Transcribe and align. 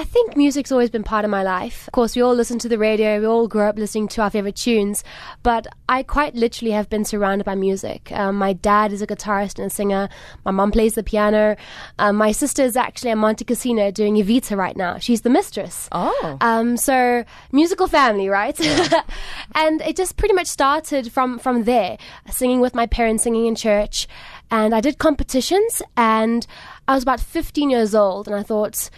I 0.00 0.04
think 0.04 0.34
music's 0.34 0.72
always 0.72 0.88
been 0.88 1.02
part 1.02 1.26
of 1.26 1.30
my 1.30 1.42
life. 1.42 1.86
Of 1.86 1.92
course, 1.92 2.16
we 2.16 2.22
all 2.22 2.34
listen 2.34 2.58
to 2.60 2.70
the 2.70 2.78
radio, 2.78 3.20
we 3.20 3.26
all 3.26 3.46
grow 3.46 3.68
up 3.68 3.76
listening 3.76 4.08
to 4.08 4.22
our 4.22 4.30
favorite 4.30 4.56
tunes, 4.56 5.04
but 5.42 5.66
I 5.90 6.02
quite 6.02 6.34
literally 6.34 6.70
have 6.70 6.88
been 6.88 7.04
surrounded 7.04 7.44
by 7.44 7.54
music. 7.54 8.10
Um, 8.12 8.36
my 8.36 8.54
dad 8.54 8.94
is 8.94 9.02
a 9.02 9.06
guitarist 9.06 9.58
and 9.58 9.66
a 9.66 9.68
singer, 9.70 10.08
my 10.46 10.52
mom 10.52 10.72
plays 10.72 10.94
the 10.94 11.02
piano. 11.02 11.54
Um, 11.98 12.16
my 12.16 12.32
sister 12.32 12.62
is 12.62 12.78
actually 12.78 13.10
at 13.10 13.18
Montecasino 13.18 13.92
doing 13.92 14.14
Evita 14.14 14.56
right 14.56 14.74
now. 14.74 14.96
She's 14.96 15.20
the 15.20 15.28
mistress. 15.28 15.86
Oh. 15.92 16.38
Um, 16.40 16.78
so, 16.78 17.22
musical 17.52 17.86
family, 17.86 18.30
right? 18.30 18.58
and 19.54 19.82
it 19.82 19.96
just 19.96 20.16
pretty 20.16 20.32
much 20.32 20.46
started 20.46 21.12
from, 21.12 21.38
from 21.38 21.64
there, 21.64 21.98
singing 22.30 22.60
with 22.60 22.74
my 22.74 22.86
parents, 22.86 23.24
singing 23.24 23.44
in 23.44 23.54
church. 23.54 24.08
And 24.50 24.74
I 24.74 24.80
did 24.80 24.96
competitions, 24.96 25.82
and 25.94 26.46
I 26.88 26.94
was 26.94 27.02
about 27.02 27.20
15 27.20 27.68
years 27.68 27.94
old, 27.94 28.28
and 28.28 28.34
I 28.34 28.42
thought, 28.42 28.88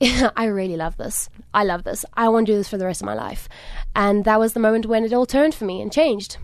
I 0.36 0.46
really 0.46 0.76
love 0.76 0.96
this. 0.96 1.28
I 1.54 1.64
love 1.64 1.84
this. 1.84 2.04
I 2.14 2.28
want 2.28 2.46
to 2.46 2.52
do 2.52 2.56
this 2.58 2.68
for 2.68 2.76
the 2.76 2.86
rest 2.86 3.00
of 3.00 3.06
my 3.06 3.14
life. 3.14 3.48
And 3.94 4.24
that 4.24 4.38
was 4.38 4.52
the 4.52 4.60
moment 4.60 4.86
when 4.86 5.04
it 5.04 5.12
all 5.12 5.26
turned 5.26 5.54
for 5.54 5.64
me 5.64 5.80
and 5.80 5.92
changed. 5.92 6.36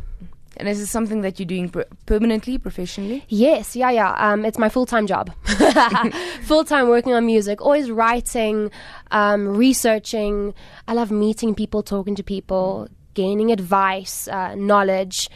And 0.56 0.68
is 0.68 0.78
this 0.78 0.90
something 0.90 1.22
that 1.22 1.38
you're 1.38 1.46
doing 1.46 1.70
per- 1.70 1.86
permanently, 2.06 2.58
professionally? 2.58 3.24
Yes, 3.28 3.74
yeah, 3.74 3.90
yeah. 3.90 4.14
Um, 4.18 4.44
it's 4.44 4.58
my 4.58 4.68
full 4.68 4.86
time 4.86 5.06
job. 5.06 5.32
full 6.42 6.64
time 6.64 6.88
working 6.88 7.14
on 7.14 7.24
music, 7.26 7.60
always 7.60 7.90
writing, 7.90 8.70
um, 9.10 9.56
researching. 9.56 10.54
I 10.86 10.94
love 10.94 11.10
meeting 11.10 11.54
people, 11.54 11.82
talking 11.82 12.14
to 12.16 12.22
people, 12.22 12.88
gaining 13.14 13.50
advice, 13.50 14.28
uh, 14.28 14.54
knowledge, 14.54 15.30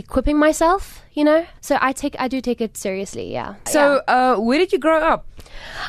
equipping 0.00 0.38
myself. 0.38 1.02
You 1.12 1.24
know, 1.24 1.46
so 1.60 1.76
I 1.80 1.92
take, 1.92 2.14
I 2.18 2.28
do 2.28 2.40
take 2.40 2.60
it 2.60 2.76
seriously. 2.76 3.32
Yeah. 3.32 3.54
So, 3.66 4.00
Yeah. 4.06 4.32
uh, 4.34 4.36
where 4.40 4.58
did 4.58 4.72
you 4.72 4.78
grow 4.78 4.98
up? 5.00 5.26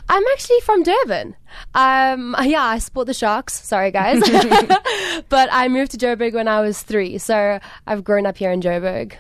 I'm 0.10 0.24
actually 0.34 0.60
from 0.62 0.84
Durban. 0.84 1.36
Um, 1.76 2.36
yeah, 2.44 2.64
I 2.64 2.80
sport 2.80 3.08
the 3.08 3.14
Sharks. 3.14 3.54
Sorry, 3.54 3.92
guys. 3.92 4.20
but 5.30 5.50
I 5.52 5.68
moved 5.68 5.92
to 5.92 5.98
Joburg 5.98 6.34
when 6.34 6.48
I 6.48 6.62
was 6.62 6.82
three, 6.82 7.18
so 7.20 7.60
I've 7.88 8.04
grown 8.04 8.26
up 8.26 8.38
here 8.38 8.52
in 8.52 8.62
Joburg. 8.62 9.14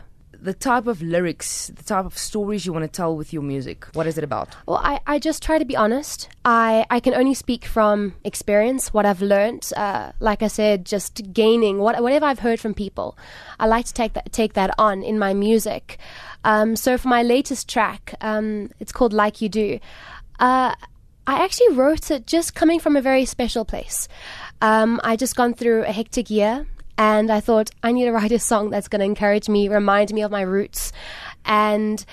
The 0.43 0.55
type 0.55 0.87
of 0.87 1.03
lyrics, 1.03 1.67
the 1.67 1.83
type 1.83 2.03
of 2.03 2.17
stories 2.17 2.65
you 2.65 2.73
want 2.73 2.83
to 2.83 2.87
tell 2.89 3.15
with 3.15 3.31
your 3.31 3.43
music. 3.43 3.85
What 3.93 4.07
is 4.07 4.17
it 4.17 4.23
about? 4.23 4.49
Well, 4.65 4.81
I, 4.83 4.99
I 5.05 5.19
just 5.19 5.43
try 5.43 5.59
to 5.59 5.65
be 5.65 5.75
honest. 5.75 6.29
I, 6.43 6.83
I 6.89 6.99
can 6.99 7.13
only 7.13 7.35
speak 7.35 7.63
from 7.63 8.15
experience, 8.23 8.91
what 8.91 9.05
I've 9.05 9.21
learned. 9.21 9.71
Uh, 9.77 10.13
like 10.19 10.41
I 10.41 10.47
said, 10.47 10.83
just 10.83 11.31
gaining 11.31 11.77
what, 11.77 12.01
whatever 12.01 12.25
I've 12.25 12.39
heard 12.39 12.59
from 12.59 12.73
people. 12.73 13.15
I 13.59 13.67
like 13.67 13.85
to 13.85 13.93
take 13.93 14.13
that, 14.13 14.31
take 14.31 14.53
that 14.53 14.73
on 14.79 15.03
in 15.03 15.19
my 15.19 15.35
music. 15.35 15.99
Um, 16.43 16.75
so 16.75 16.97
for 16.97 17.07
my 17.07 17.21
latest 17.21 17.69
track, 17.69 18.15
um, 18.19 18.71
it's 18.79 18.91
called 18.91 19.13
Like 19.13 19.41
You 19.41 19.49
Do. 19.49 19.79
Uh, 20.39 20.73
I 21.27 21.43
actually 21.43 21.75
wrote 21.75 22.09
it 22.09 22.25
just 22.25 22.55
coming 22.55 22.79
from 22.79 22.95
a 22.95 23.01
very 23.01 23.25
special 23.25 23.63
place. 23.63 24.07
Um, 24.59 24.99
I 25.03 25.15
just 25.15 25.35
gone 25.35 25.53
through 25.53 25.83
a 25.83 25.91
hectic 25.91 26.31
year, 26.31 26.65
and 27.01 27.31
I 27.31 27.39
thought 27.39 27.71
I 27.81 27.91
need 27.91 28.05
to 28.05 28.11
write 28.11 28.31
a 28.31 28.37
song 28.37 28.69
that's 28.69 28.87
going 28.87 28.99
to 28.99 29.05
encourage 29.05 29.49
me, 29.49 29.69
remind 29.69 30.13
me 30.13 30.21
of 30.21 30.29
my 30.29 30.41
roots, 30.41 30.91
and 31.45 32.05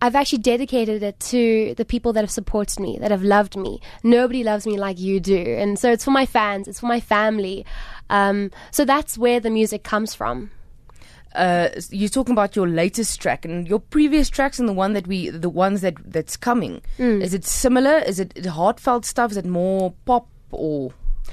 I've 0.00 0.14
actually 0.14 0.38
dedicated 0.38 1.02
it 1.02 1.18
to 1.34 1.74
the 1.76 1.84
people 1.84 2.12
that 2.12 2.20
have 2.20 2.30
supported 2.30 2.78
me, 2.78 2.98
that 3.00 3.10
have 3.10 3.24
loved 3.24 3.56
me. 3.56 3.80
Nobody 4.04 4.44
loves 4.44 4.64
me 4.64 4.78
like 4.78 5.00
you 5.00 5.18
do, 5.18 5.36
and 5.36 5.76
so 5.76 5.90
it's 5.90 6.04
for 6.04 6.12
my 6.12 6.24
fans, 6.24 6.68
it's 6.68 6.78
for 6.78 6.86
my 6.86 7.00
family. 7.00 7.66
Um, 8.10 8.52
so 8.70 8.84
that's 8.84 9.18
where 9.18 9.40
the 9.40 9.50
music 9.50 9.82
comes 9.82 10.14
from. 10.14 10.52
Uh, 11.34 11.70
you're 11.90 12.08
talking 12.08 12.32
about 12.32 12.54
your 12.54 12.68
latest 12.68 13.20
track 13.20 13.44
and 13.44 13.66
your 13.66 13.80
previous 13.80 14.30
tracks 14.30 14.60
and 14.60 14.68
the 14.68 14.72
one 14.72 14.92
that 14.92 15.08
we, 15.08 15.30
the 15.30 15.50
ones 15.50 15.80
that 15.80 15.96
that's 16.06 16.36
coming. 16.36 16.80
Is 17.22 17.34
it 17.34 17.44
similar? 17.44 17.98
Is 17.98 18.20
it 18.20 18.46
heartfelt 18.46 19.04
stuff? 19.04 19.32
Is 19.32 19.36
it 19.36 19.46
more 19.46 19.94
pop 20.04 20.28
or 20.52 20.92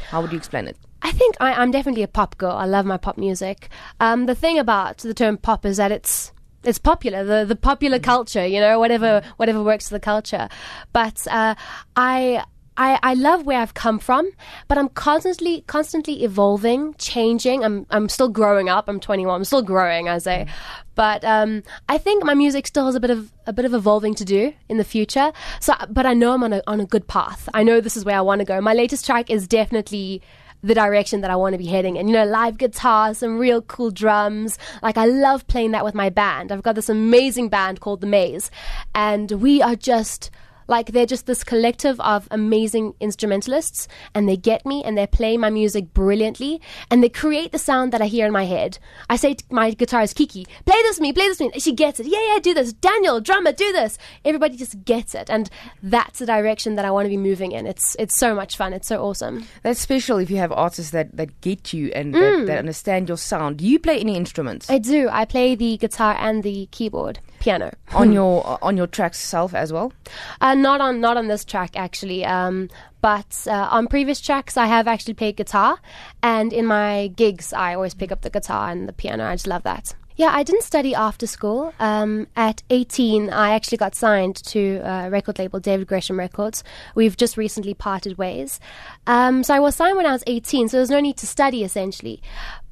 how 0.10 0.24
would 0.24 0.32
you 0.32 0.38
explain 0.40 0.68
it? 0.68 0.76
I 1.06 1.12
think 1.12 1.36
I, 1.40 1.54
I'm 1.54 1.70
definitely 1.70 2.02
a 2.02 2.08
pop 2.08 2.36
girl. 2.40 2.54
I 2.54 2.66
love 2.66 2.84
my 2.84 2.98
pop 2.98 3.16
music. 3.16 3.70
Um, 4.00 4.26
the 4.26 4.34
thing 4.34 4.58
about 4.58 4.98
the 4.98 5.14
term 5.14 5.38
pop 5.38 5.64
is 5.64 5.78
that 5.78 5.92
it's 5.92 6.32
it's 6.64 6.80
popular, 6.80 7.24
the 7.24 7.46
the 7.46 7.56
popular 7.56 8.00
culture, 8.00 8.44
you 8.44 8.60
know, 8.60 8.80
whatever 8.80 9.22
whatever 9.38 9.62
works 9.62 9.88
for 9.88 9.94
the 9.94 10.00
culture. 10.00 10.50
But 10.94 11.28
uh, 11.30 11.54
I. 11.96 12.44
I, 12.78 13.00
I 13.04 13.14
love 13.14 13.46
where 13.46 13.62
I've 13.62 13.74
come 13.74 14.00
from, 14.00 14.30
but 14.68 14.78
I'm 14.78 14.90
constantly 14.90 15.62
constantly 15.62 16.26
evolving, 16.26 16.94
changing. 16.96 17.64
I'm 17.64 17.86
I'm 17.90 18.10
still 18.10 18.28
growing 18.28 18.68
up. 18.68 18.90
I'm 18.90 19.00
21. 19.00 19.34
I'm 19.34 19.46
still 19.46 19.62
growing, 19.62 20.10
I 20.10 20.18
say, 20.18 20.48
but 20.94 21.24
um, 21.24 21.64
I 21.88 21.98
think 21.98 22.26
my 22.26 22.34
music 22.34 22.68
still 22.68 22.86
has 22.88 22.96
a 22.96 23.00
bit 23.00 23.12
of 23.12 23.32
a 23.48 23.54
bit 23.54 23.64
of 23.64 23.74
evolving 23.74 24.14
to 24.16 24.26
do 24.26 24.52
in 24.68 24.76
the 24.76 24.84
future. 24.84 25.32
So, 25.62 25.74
but 25.90 26.06
I 26.06 26.14
know 26.14 26.34
I'm 26.34 26.44
on 26.44 26.52
a 26.52 26.62
on 26.68 26.82
a 26.82 26.86
good 26.86 27.08
path. 27.08 27.48
I 27.54 27.64
know 27.64 27.80
this 27.80 27.96
is 27.96 28.04
where 28.04 28.18
I 28.18 28.22
want 28.22 28.40
to 28.40 28.46
go. 28.46 28.60
My 28.60 28.74
latest 28.74 29.06
track 29.06 29.30
is 29.30 29.48
definitely 29.48 30.22
the 30.66 30.74
direction 30.74 31.22
that 31.22 31.30
I 31.30 31.36
want 31.36 31.54
to 31.54 31.60
be 31.60 31.68
heading. 31.68 31.98
And 31.98 32.10
you 32.10 32.16
know, 32.16 32.26
live 32.26 32.58
guitar, 32.58 33.14
some 33.14 33.38
real 33.38 33.62
cool 33.62 33.92
drums. 33.92 34.58
Like 34.82 34.98
I 34.98 35.06
love 35.06 35.48
playing 35.48 35.72
that 35.72 35.86
with 35.86 35.94
my 35.94 36.10
band. 36.10 36.52
I've 36.52 36.64
got 36.64 36.76
this 36.76 36.90
amazing 36.90 37.50
band 37.50 37.80
called 37.80 38.02
The 38.02 38.08
Maze, 38.08 38.50
and 38.94 39.32
we 39.32 39.62
are 39.62 39.76
just 39.76 40.32
like 40.68 40.88
they're 40.88 41.06
just 41.06 41.26
this 41.26 41.44
collective 41.44 42.00
of 42.02 42.28
amazing 42.32 42.94
instrumentalists 43.00 43.88
and 44.14 44.28
they 44.28 44.38
get 44.38 44.66
me 44.66 44.84
and 44.84 44.98
they 44.98 45.08
play 45.08 45.38
my 45.38 45.50
music 45.50 45.94
brilliantly 45.94 46.62
and 46.90 47.04
they 47.04 47.10
create 47.10 47.52
the 47.52 47.58
sound 47.58 47.92
that 47.94 48.02
I 48.02 48.08
hear 48.08 48.26
in 48.26 48.32
my 48.32 48.46
head. 48.46 48.78
I 49.10 49.16
say 49.16 49.36
to 49.36 49.44
my 49.50 49.72
guitarist 49.72 50.16
Kiki, 50.16 50.46
play 50.66 50.82
this 50.84 51.00
me, 51.00 51.14
play 51.14 51.28
this 51.28 51.40
me. 51.40 51.52
She 51.58 51.74
gets 51.74 52.00
it. 52.00 52.08
Yeah, 52.08 52.34
yeah, 52.34 52.40
do 52.40 52.54
this. 52.54 52.74
Daniel, 52.74 53.22
drummer, 53.22 53.52
do 53.52 53.72
this. 53.72 53.98
Everybody 54.24 54.58
just 54.58 54.84
gets 54.86 55.16
it. 55.16 55.30
And 55.30 55.50
that's 55.82 56.20
the 56.20 56.26
direction 56.26 56.76
that 56.76 56.86
I 56.86 56.92
want 56.92 57.06
to 57.06 57.10
be 57.10 57.18
moving 57.18 57.52
in. 57.52 57.68
It's 57.68 57.96
it's 58.00 58.18
so 58.18 58.36
much 58.36 58.58
fun. 58.58 58.74
It's 58.74 58.88
so 58.88 59.04
awesome. 59.04 59.46
That's 59.64 59.80
special 59.80 60.18
if 60.18 60.30
you 60.30 60.38
have 60.38 60.52
artists 60.52 60.92
that, 60.92 61.16
that 61.18 61.42
get 61.42 61.74
you 61.74 61.92
and 61.94 62.14
that, 62.14 62.20
mm. 62.20 62.48
that 62.48 62.60
understand 62.60 63.08
your 63.08 63.18
sound. 63.18 63.58
Do 63.58 63.66
you 63.66 63.80
play 63.80 64.00
any 64.00 64.16
instruments 64.16 64.70
I 64.70 64.78
do. 64.78 65.10
I 65.12 65.26
play 65.26 65.56
the 65.56 65.78
guitar 65.78 66.16
and 66.20 66.44
the 66.44 66.68
keyboard, 66.72 67.20
piano. 67.46 67.72
on 67.94 68.12
your 68.18 68.58
on 68.62 68.76
your 68.76 68.88
tracks 68.88 69.20
itself 69.20 69.54
as 69.54 69.72
well? 69.72 69.94
Uh, 70.42 70.56
not 70.56 70.82
on 70.82 71.00
not 71.00 71.16
on 71.16 71.28
this 71.28 71.46
track 71.46 71.72
actually. 71.76 72.26
Um, 72.26 72.70
but 73.02 73.46
uh, 73.48 73.68
on 73.72 73.88
previous 73.88 74.20
tracks, 74.20 74.58
I 74.58 74.66
have 74.66 74.88
actually 74.88 75.14
played 75.14 75.38
guitar, 75.38 75.78
and 76.24 76.52
in 76.52 76.66
my 76.66 77.12
gigs, 77.16 77.54
I 77.54 77.76
always 77.76 77.94
pick 77.94 78.12
up 78.12 78.22
the 78.22 78.32
guitar 78.32 78.72
and 78.72 78.90
the 78.90 78.94
piano. 78.94 79.26
I 79.26 79.36
just 79.36 79.46
love 79.48 79.62
that. 79.64 79.94
Yeah, 80.18 80.32
I 80.34 80.44
didn't 80.44 80.64
study 80.64 80.96
after 80.96 81.28
school. 81.28 81.74
Um, 81.78 82.28
at 82.38 82.64
18, 82.70 83.30
I 83.32 83.54
actually 83.54 83.78
got 83.78 83.96
signed 83.96 84.38
to 84.46 84.78
a 84.78 85.10
record 85.10 85.38
label, 85.38 85.60
David 85.60 85.88
Gresham 85.88 86.18
Records. 86.18 86.64
We've 86.96 87.18
just 87.18 87.36
recently 87.36 87.74
parted 87.74 88.18
ways. 88.18 88.60
Um, 89.08 89.44
so 89.44 89.54
I 89.54 89.60
was 89.60 89.76
signed 89.76 89.98
when 89.98 90.06
I 90.06 90.14
was 90.14 90.24
18, 90.26 90.70
so 90.70 90.78
there's 90.78 90.90
no 90.90 91.02
need 91.02 91.18
to 91.18 91.28
study 91.28 91.66
essentially. 91.66 92.22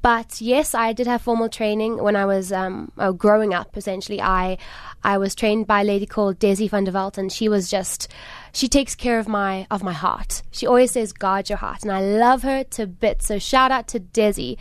But 0.03 0.41
yes, 0.41 0.75
I 0.75 0.91
did 0.91 1.07
have 1.07 1.21
formal 1.21 1.47
training 1.47 2.03
when 2.03 2.17
I 2.17 2.25
was 2.25 2.51
um, 2.51 2.91
uh, 2.97 3.13
growing 3.13 3.53
up. 3.53 3.77
Essentially, 3.77 4.21
I 4.21 4.57
I 5.01 5.17
was 5.17 5.33
trained 5.33 5.65
by 5.65 5.79
a 5.81 5.85
lady 5.85 6.05
called 6.05 6.39
Desi 6.39 6.69
van 6.69 6.83
der 6.83 6.91
Walt, 6.91 7.17
and 7.17 7.31
she 7.31 7.47
was 7.47 7.71
just 7.71 8.09
she 8.51 8.67
takes 8.67 8.95
care 8.95 9.17
of 9.17 9.29
my 9.29 9.65
of 9.71 9.81
my 9.81 9.93
heart. 9.93 10.43
She 10.51 10.67
always 10.67 10.91
says, 10.91 11.13
"Guard 11.13 11.47
your 11.47 11.57
heart," 11.57 11.83
and 11.83 11.91
I 11.91 12.01
love 12.01 12.43
her 12.43 12.65
to 12.65 12.85
bits. 12.85 13.27
So 13.27 13.39
shout 13.39 13.71
out 13.71 13.87
to 13.89 13.99
Desi. 14.01 14.57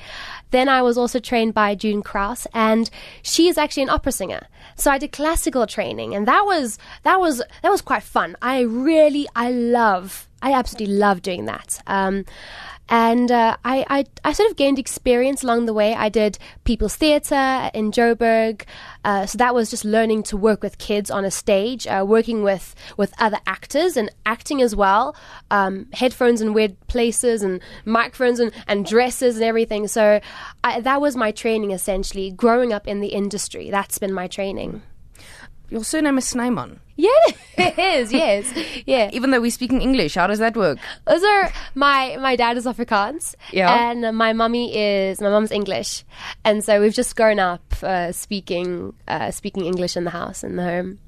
Then 0.53 0.69
I 0.69 0.81
was 0.81 0.97
also 0.97 1.19
trained 1.19 1.55
by 1.55 1.75
June 1.75 2.03
Krause, 2.03 2.47
and 2.55 2.89
she 3.23 3.49
is 3.49 3.59
actually 3.59 3.83
an 3.83 3.91
opera 3.91 4.13
singer. 4.13 4.47
So 4.77 4.93
I 4.93 4.99
did 4.99 5.11
classical 5.11 5.67
training, 5.67 6.15
and 6.15 6.29
that 6.29 6.43
was 6.47 6.79
that 7.03 7.19
was 7.19 7.43
that 7.63 7.71
was 7.71 7.83
quite 7.83 8.05
fun. 8.05 8.37
I 8.41 8.61
really 8.61 9.27
I 9.35 9.51
love 9.51 10.29
I 10.41 10.53
absolutely 10.53 10.95
love 10.95 11.23
doing 11.23 11.47
that. 11.47 11.81
Um, 11.89 12.25
and 12.93 13.33
uh, 13.33 13.57
I, 13.65 13.87
I, 13.89 14.05
I 14.23 14.33
sort 14.35 14.51
of 14.51 14.57
gained 14.57 14.79
experience 14.79 15.43
along 15.43 15.65
the 15.65 15.73
way. 15.73 15.95
I 15.95 16.11
did 16.11 16.39
People's 16.65 16.95
Theatre 16.95 17.71
in 17.73 17.91
Joburg, 17.91 18.65
uh, 19.03 19.25
so 19.25 19.39
that 19.39 19.55
was 19.55 19.71
just 19.71 19.87
learning 19.87 20.25
to 20.25 20.37
work 20.37 20.63
with 20.63 20.77
kids 20.77 21.11
on 21.11 21.25
a 21.25 21.31
stage, 21.31 21.87
uh, 21.87 22.05
working 22.07 22.43
with 22.43 22.75
with 22.99 23.15
other 23.19 23.39
actors 23.47 23.97
and 23.97 24.11
acting 24.27 24.61
as 24.61 24.77
well. 24.77 25.17
Um, 25.51 25.87
headphones 25.95 26.43
in 26.43 26.53
weird 26.53 26.79
places 26.87 27.43
and 27.43 27.63
microphones 27.87 28.39
and, 28.41 28.53
and 28.69 28.85
dresses 28.85 29.37
and 29.37 29.45
everything. 29.45 29.89
So 29.89 30.21
I, 30.63 30.83
that 30.83 31.01
was 31.01 31.17
my 31.17 31.33
training 31.33 31.71
essentially. 31.71 32.31
Growing 32.31 32.75
up 32.75 32.87
in 32.87 33.01
the 33.01 33.09
industry, 33.09 33.71
that's 33.71 33.99
been 33.99 34.13
my 34.13 34.27
training. 34.27 34.83
Your 35.73 35.85
surname 35.85 36.19
is 36.19 36.27
Snyman. 36.29 36.81
Yeah, 36.97 37.09
it 37.57 37.79
is. 37.79 38.13
Yes, 38.13 38.45
yeah. 38.87 39.09
Even 39.13 39.31
though 39.31 39.41
we're 39.41 39.51
speaking 39.51 39.81
English, 39.81 40.15
how 40.17 40.27
does 40.27 40.39
that 40.39 40.55
work? 40.55 40.79
Are 41.07 41.51
my 41.75 42.19
my 42.21 42.37
dad 42.37 42.59
is 42.59 42.67
Afrikaans, 42.67 43.35
Yeah. 43.53 43.73
and 43.91 44.15
my 44.17 44.33
mummy 44.35 44.77
is 44.77 45.21
my 45.23 45.31
mum's 45.31 45.51
English, 45.51 46.05
and 46.45 46.63
so 46.63 46.79
we've 46.83 46.93
just 46.93 47.17
grown 47.17 47.39
up 47.39 47.63
uh, 47.83 48.13
speaking 48.13 48.93
uh, 49.09 49.31
speaking 49.31 49.65
English 49.65 49.97
in 49.97 50.05
the 50.05 50.11
house 50.11 50.45
in 50.45 50.57
the 50.57 50.63
home. 50.63 50.99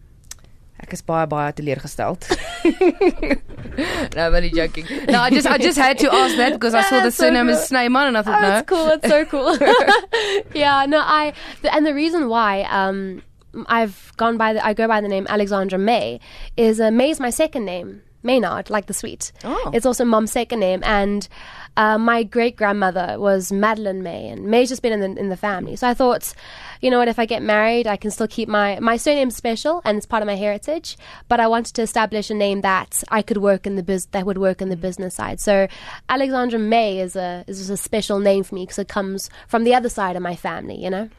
Ek 0.80 0.92
is 0.96 1.02
baie 1.02 1.26
baie 1.26 1.52
teleurgesteld. 1.52 2.24
no, 4.16 4.26
I'm 4.26 4.34
only 4.34 4.50
joking. 4.50 4.86
No, 5.08 5.20
I 5.20 5.30
just 5.30 5.46
I 5.46 5.58
just 5.58 5.78
had 5.78 5.98
to 5.98 6.12
ask 6.12 6.36
that 6.36 6.52
because 6.54 6.74
I 6.74 6.82
saw 6.82 7.00
the 7.04 7.10
so 7.10 7.24
surname 7.24 7.48
is 7.50 7.58
good. 7.58 7.66
Snyman 7.68 8.08
and 8.08 8.16
I 8.16 8.20
Oh, 8.20 8.22
thought 8.24 8.42
no. 8.42 8.48
that's 8.48 8.68
cool. 8.68 8.84
That's 8.86 9.08
so 9.08 9.24
cool. 9.26 9.56
yeah, 10.54 10.86
no, 10.86 10.98
I 10.98 11.32
and 11.70 11.84
the 11.86 11.94
reason 11.94 12.28
why 12.28 12.62
um 12.70 13.22
I've 13.66 14.12
gone 14.16 14.36
by 14.36 14.52
the 14.54 14.64
I 14.64 14.74
go 14.74 14.88
by 14.88 15.00
the 15.00 15.08
name 15.08 15.26
Alexandra 15.28 15.78
May 15.78 16.20
is 16.56 16.80
uh, 16.80 16.90
May 16.90 17.10
is 17.10 17.20
my 17.20 17.30
second 17.30 17.64
name. 17.64 18.02
Maynard, 18.24 18.70
like 18.70 18.86
the 18.86 18.94
sweet. 18.94 19.32
Oh. 19.44 19.70
It's 19.74 19.84
also 19.84 20.04
mom's 20.04 20.32
second 20.32 20.60
name, 20.60 20.80
and 20.82 21.28
uh, 21.76 21.98
my 21.98 22.22
great 22.22 22.56
grandmother 22.56 23.16
was 23.18 23.52
Madeline 23.52 24.02
May, 24.02 24.28
and 24.28 24.46
May's 24.46 24.70
just 24.70 24.80
been 24.80 24.92
in 24.92 25.00
the, 25.00 25.20
in 25.20 25.28
the 25.28 25.36
family. 25.36 25.76
So 25.76 25.86
I 25.86 25.94
thought, 25.94 26.32
you 26.80 26.90
know 26.90 26.98
what, 26.98 27.08
if 27.08 27.18
I 27.18 27.26
get 27.26 27.42
married, 27.42 27.86
I 27.86 27.96
can 27.96 28.10
still 28.10 28.26
keep 28.26 28.48
my 28.48 28.78
my 28.80 28.96
surname's 28.96 29.36
special 29.36 29.82
and 29.84 29.96
it's 29.96 30.06
part 30.06 30.22
of 30.22 30.26
my 30.26 30.36
heritage. 30.36 30.96
But 31.28 31.38
I 31.38 31.46
wanted 31.46 31.74
to 31.74 31.82
establish 31.82 32.30
a 32.30 32.34
name 32.34 32.62
that 32.62 33.04
I 33.10 33.20
could 33.20 33.38
work 33.38 33.66
in 33.66 33.76
the 33.76 33.82
biz 33.82 34.06
that 34.06 34.24
would 34.24 34.38
work 34.38 34.62
in 34.62 34.70
the 34.70 34.76
business 34.76 35.14
side. 35.14 35.40
So 35.40 35.68
Alexandra 36.08 36.58
May 36.58 37.00
is 37.00 37.16
a 37.16 37.44
is 37.46 37.68
a 37.68 37.76
special 37.76 38.18
name 38.20 38.42
for 38.44 38.54
me 38.54 38.62
because 38.62 38.78
it 38.78 38.88
comes 38.88 39.28
from 39.48 39.64
the 39.64 39.74
other 39.74 39.88
side 39.88 40.16
of 40.16 40.22
my 40.22 40.34
family. 40.34 40.82
You 40.82 40.90
know. 40.90 41.10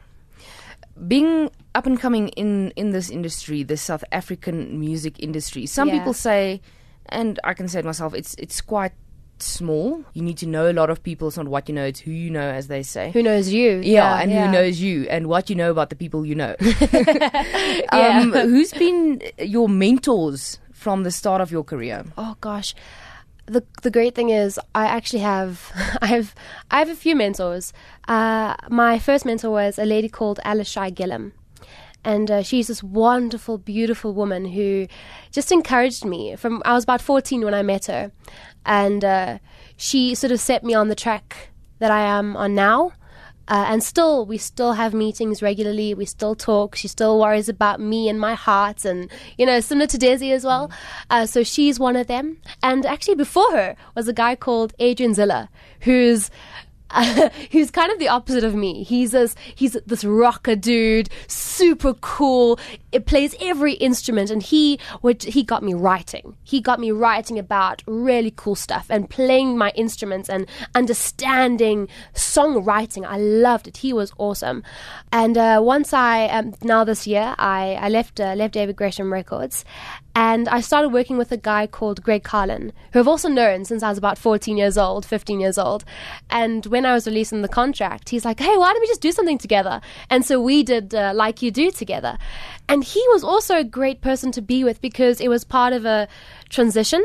being 1.06 1.50
up 1.76 1.86
and 1.86 2.00
coming 2.00 2.28
in 2.42 2.70
in 2.76 2.90
this 2.96 3.08
industry, 3.10 3.62
the 3.62 3.76
South 3.76 4.04
African 4.20 4.78
music 4.80 5.14
industry. 5.28 5.66
Some 5.66 5.88
Yeah. 5.88 5.98
people 5.98 6.14
say, 6.14 6.60
and 7.18 7.38
I 7.44 7.52
can 7.58 7.68
say 7.68 7.78
it 7.80 7.84
myself, 7.84 8.14
it's 8.14 8.34
it's 8.44 8.60
quite 8.60 8.92
small. 9.38 9.88
You 10.14 10.22
need 10.28 10.38
to 10.38 10.46
know 10.54 10.64
a 10.70 10.76
lot 10.80 10.88
of 10.90 10.98
people. 11.02 11.28
It's 11.28 11.36
not 11.36 11.48
what 11.48 11.68
you 11.68 11.74
know; 11.78 11.84
it's 11.92 12.00
who 12.00 12.10
you 12.10 12.30
know, 12.30 12.48
as 12.60 12.66
they 12.68 12.82
say. 12.82 13.10
Who 13.12 13.22
knows 13.22 13.52
you? 13.52 13.80
yeah, 13.84 14.20
and 14.20 14.32
who 14.32 14.44
knows 14.56 14.80
you, 14.80 15.06
and 15.14 15.26
what 15.26 15.50
you 15.50 15.56
know 15.56 15.70
about 15.70 15.88
the 15.90 15.96
people 15.96 16.24
you 16.26 16.34
know. 16.34 16.54
Yeah. 17.92 18.20
um, 18.20 18.32
who's 18.32 18.72
been 18.72 19.20
your 19.38 19.68
mentors 19.68 20.58
from 20.72 21.02
the 21.04 21.10
start 21.10 21.40
of 21.40 21.50
your 21.50 21.64
career? 21.64 22.04
Oh 22.16 22.34
gosh. 22.40 22.74
The 23.46 23.62
the 23.82 23.90
great 23.90 24.14
thing 24.16 24.30
is 24.30 24.58
I 24.74 24.86
actually 24.86 25.22
have 25.22 25.70
I 26.02 26.06
have 26.06 26.34
I 26.70 26.78
have 26.80 26.90
a 26.90 26.96
few 27.04 27.14
mentors. 27.14 27.72
Uh, 28.08 28.54
my 28.70 28.98
first 28.98 29.24
mentor 29.24 29.50
was 29.50 29.78
a 29.78 29.84
lady 29.84 30.08
called 30.08 30.40
Alice 30.44 30.68
Shy 30.68 30.90
Gillum. 30.90 31.32
And 32.06 32.30
uh, 32.30 32.42
she's 32.42 32.68
this 32.68 32.84
wonderful, 32.84 33.58
beautiful 33.58 34.12
woman 34.14 34.44
who 34.44 34.86
just 35.32 35.50
encouraged 35.50 36.04
me. 36.04 36.36
From 36.36 36.62
I 36.64 36.72
was 36.72 36.84
about 36.84 37.02
fourteen 37.02 37.44
when 37.44 37.52
I 37.52 37.62
met 37.62 37.86
her, 37.86 38.12
and 38.64 39.04
uh, 39.04 39.38
she 39.76 40.14
sort 40.14 40.30
of 40.30 40.38
set 40.38 40.62
me 40.62 40.72
on 40.72 40.86
the 40.86 40.94
track 40.94 41.50
that 41.80 41.90
I 41.90 42.02
am 42.18 42.36
on 42.36 42.54
now. 42.54 42.92
Uh, 43.48 43.66
and 43.68 43.82
still, 43.82 44.26
we 44.26 44.38
still 44.38 44.72
have 44.72 44.92
meetings 44.94 45.42
regularly. 45.42 45.94
We 45.94 46.04
still 46.04 46.34
talk. 46.34 46.76
She 46.76 46.88
still 46.88 47.18
worries 47.18 47.48
about 47.48 47.80
me 47.80 48.08
and 48.08 48.20
my 48.20 48.34
heart, 48.34 48.84
and 48.84 49.10
you 49.36 49.44
know, 49.44 49.60
similar 49.60 49.88
to 49.88 49.98
Desi 49.98 50.30
as 50.32 50.44
well. 50.44 50.70
Uh, 51.10 51.26
so 51.26 51.42
she's 51.42 51.80
one 51.80 51.96
of 51.96 52.06
them. 52.06 52.38
And 52.62 52.86
actually, 52.86 53.16
before 53.16 53.50
her 53.50 53.76
was 53.96 54.08
a 54.08 54.12
guy 54.12 54.36
called 54.36 54.74
Adrian 54.78 55.14
Ziller, 55.14 55.48
who's 55.80 56.30
who's 57.50 57.70
kind 57.70 57.92
of 57.92 57.98
the 57.98 58.08
opposite 58.08 58.44
of 58.44 58.54
me. 58.54 58.82
He's 58.82 59.12
this 59.12 59.34
he's 59.54 59.76
this 59.86 60.04
rocker 60.04 60.56
dude, 60.56 61.08
super 61.26 61.94
cool. 61.94 62.58
It 62.92 63.06
plays 63.06 63.34
every 63.40 63.74
instrument, 63.74 64.30
and 64.30 64.42
he 64.42 64.78
he 65.20 65.42
got 65.42 65.62
me 65.62 65.74
writing. 65.74 66.36
He 66.44 66.60
got 66.60 66.80
me 66.80 66.90
writing 66.90 67.38
about 67.38 67.82
really 67.86 68.32
cool 68.34 68.54
stuff 68.54 68.86
and 68.88 69.10
playing 69.10 69.58
my 69.58 69.72
instruments 69.74 70.28
and 70.28 70.46
understanding 70.74 71.88
songwriting. 72.14 73.04
I 73.04 73.18
loved 73.18 73.68
it. 73.68 73.78
He 73.78 73.92
was 73.92 74.12
awesome. 74.18 74.62
And 75.12 75.36
uh, 75.36 75.60
once 75.62 75.92
I 75.92 76.26
um, 76.26 76.54
now 76.62 76.84
this 76.84 77.06
year 77.06 77.34
I 77.38 77.74
I 77.80 77.88
left 77.88 78.20
uh, 78.20 78.34
left 78.34 78.54
David 78.54 78.76
Gresham 78.76 79.12
Records, 79.12 79.64
and 80.16 80.48
I 80.48 80.62
started 80.62 80.94
working 80.94 81.18
with 81.18 81.30
a 81.30 81.36
guy 81.36 81.66
called 81.66 82.02
Greg 82.02 82.24
Carlin, 82.24 82.72
who 82.92 83.00
I've 83.00 83.06
also 83.06 83.28
known 83.28 83.66
since 83.66 83.82
I 83.82 83.90
was 83.90 83.98
about 83.98 84.16
14 84.16 84.56
years 84.56 84.78
old, 84.78 85.04
15 85.04 85.40
years 85.40 85.58
old. 85.58 85.84
And 86.30 86.64
when 86.64 86.86
I 86.86 86.94
was 86.94 87.06
releasing 87.06 87.42
the 87.42 87.48
contract, 87.48 88.08
he's 88.08 88.24
like, 88.24 88.40
hey, 88.40 88.56
why 88.56 88.72
don't 88.72 88.80
we 88.80 88.86
just 88.86 89.02
do 89.02 89.12
something 89.12 89.36
together? 89.36 89.82
And 90.08 90.24
so 90.24 90.40
we 90.40 90.62
did 90.62 90.94
uh, 90.94 91.12
Like 91.14 91.42
You 91.42 91.50
Do 91.50 91.70
together. 91.70 92.16
And 92.66 92.82
he 92.82 93.04
was 93.08 93.22
also 93.22 93.58
a 93.58 93.64
great 93.64 94.00
person 94.00 94.32
to 94.32 94.40
be 94.40 94.64
with 94.64 94.80
because 94.80 95.20
it 95.20 95.28
was 95.28 95.44
part 95.44 95.74
of 95.74 95.84
a 95.84 96.08
transition. 96.48 97.04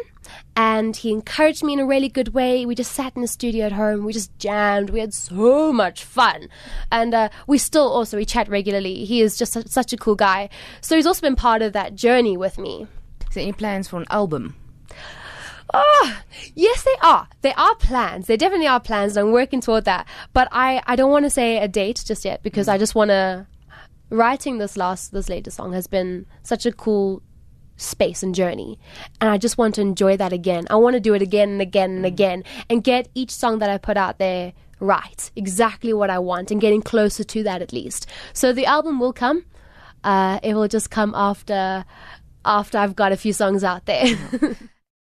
And 0.56 0.96
he 0.96 1.12
encouraged 1.12 1.66
me 1.66 1.74
in 1.74 1.82
a 1.82 1.86
really 1.86 2.08
good 2.08 2.34
way. 2.34 2.66
We 2.66 2.76
just 2.76 2.94
sat 2.94 3.14
in 3.18 3.24
the 3.24 3.28
studio 3.28 3.66
at 3.66 3.74
home. 3.74 4.06
We 4.06 4.14
just 4.14 4.38
jammed. 4.40 4.90
We 4.90 5.02
had 5.02 5.14
so 5.14 5.74
much 5.74 6.06
fun. 6.06 6.48
And 6.94 7.14
uh, 7.14 7.28
we 7.46 7.58
still 7.58 7.90
also, 7.92 8.16
we 8.16 8.24
chat 8.24 8.48
regularly. 8.48 9.04
He 9.04 9.20
is 9.20 9.38
just 9.38 9.52
su- 9.52 9.64
such 9.66 9.92
a 9.92 9.98
cool 9.98 10.16
guy. 10.16 10.48
So 10.80 10.96
he's 10.96 11.06
also 11.06 11.20
been 11.20 11.36
part 11.36 11.62
of 11.62 11.74
that 11.74 11.96
journey 11.96 12.38
with 12.38 12.58
me. 12.58 12.88
Is 13.32 13.36
there 13.36 13.44
any 13.44 13.54
plans 13.54 13.88
for 13.88 13.98
an 13.98 14.06
album? 14.10 14.58
Ah, 15.74 16.22
yes, 16.54 16.84
they 16.84 16.96
are. 17.02 17.30
There 17.42 17.58
are 17.58 17.76
plans. 17.76 18.28
There 18.28 18.36
definitely 18.36 18.68
are 18.68 18.82
plans, 18.82 19.16
and 19.16 19.26
I'm 19.26 19.32
working 19.32 19.62
toward 19.62 19.86
that. 19.86 20.06
But 20.34 20.50
I, 20.52 20.84
I 20.86 20.98
don't 20.98 21.12
want 21.12 21.24
to 21.24 21.30
say 21.30 21.58
a 21.58 21.70
date 21.70 22.04
just 22.06 22.26
yet 22.26 22.44
because 22.44 22.68
I 22.68 22.78
just 22.78 22.94
want 22.94 23.08
to. 23.08 23.48
Writing 24.10 24.58
this 24.58 24.76
last, 24.76 25.14
this 25.14 25.30
latest 25.30 25.56
song 25.56 25.72
has 25.72 25.88
been 25.88 26.26
such 26.44 26.66
a 26.66 26.74
cool 26.74 27.22
space 27.78 28.22
and 28.22 28.36
journey, 28.36 28.78
and 29.22 29.30
I 29.30 29.38
just 29.38 29.58
want 29.58 29.76
to 29.76 29.82
enjoy 29.82 30.18
that 30.18 30.34
again. 30.34 30.68
I 30.70 30.76
want 30.76 30.96
to 30.96 31.00
do 31.00 31.14
it 31.14 31.22
again 31.22 31.52
and 31.52 31.62
again 31.62 31.92
and 31.92 32.06
again, 32.06 32.44
and 32.70 32.84
get 32.84 33.08
each 33.16 33.32
song 33.32 33.60
that 33.60 33.70
I 33.70 33.78
put 33.78 33.96
out 33.96 34.20
there 34.20 34.52
right, 34.82 35.32
exactly 35.38 35.94
what 35.94 36.10
I 36.10 36.20
want, 36.20 36.52
and 36.52 36.60
getting 36.60 36.82
closer 36.82 37.24
to 37.24 37.44
that 37.44 37.62
at 37.62 37.72
least. 37.72 38.08
So 38.34 38.52
the 38.52 38.66
album 38.66 39.00
will 39.00 39.14
come. 39.14 39.46
Uh, 40.04 40.40
it 40.42 40.56
will 40.56 40.68
just 40.68 40.90
come 40.90 41.14
after, 41.16 41.86
after 42.46 42.78
I've 42.78 42.96
got 42.96 43.12
a 43.12 43.18
few 43.18 43.34
songs 43.34 43.64
out 43.64 43.86
there. 43.86 44.06